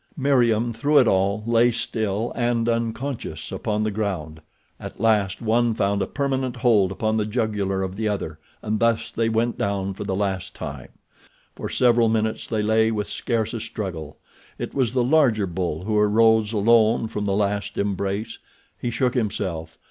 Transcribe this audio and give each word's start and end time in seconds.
Meriem, 0.17 0.73
through 0.73 0.97
it 0.97 1.07
all, 1.07 1.43
lay 1.45 1.71
still 1.71 2.31
and 2.33 2.67
unconscious 2.67 3.51
upon 3.51 3.83
the 3.83 3.91
ground. 3.91 4.41
At 4.79 4.99
last 4.99 5.43
one 5.43 5.75
found 5.75 6.01
a 6.01 6.07
permanent 6.07 6.55
hold 6.55 6.91
upon 6.91 7.17
the 7.17 7.25
jugular 7.27 7.83
of 7.83 7.95
the 7.95 8.07
other 8.07 8.39
and 8.63 8.79
thus 8.79 9.11
they 9.11 9.29
went 9.29 9.59
down 9.59 9.93
for 9.93 10.03
the 10.03 10.15
last 10.15 10.55
time. 10.55 10.89
For 11.55 11.69
several 11.69 12.09
minutes 12.09 12.47
they 12.47 12.63
lay 12.63 12.89
with 12.89 13.11
scarce 13.11 13.53
a 13.53 13.59
struggle. 13.59 14.17
It 14.57 14.73
was 14.73 14.91
the 14.93 15.03
larger 15.03 15.45
bull 15.45 15.83
who 15.83 15.95
arose 15.95 16.51
alone 16.51 17.07
from 17.07 17.25
the 17.25 17.35
last 17.35 17.77
embrace. 17.77 18.39
He 18.79 18.89
shook 18.89 19.13
himself. 19.13 19.77